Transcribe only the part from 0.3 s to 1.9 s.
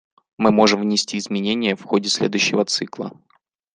Мы можем внести изменение в